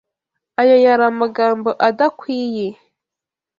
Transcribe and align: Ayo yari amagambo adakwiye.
Ayo 0.61 0.75
yari 0.85 1.03
amagambo 1.11 1.69
adakwiye. 1.87 2.67